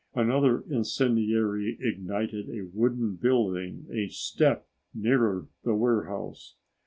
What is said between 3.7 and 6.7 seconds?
a step nearer the warehouse.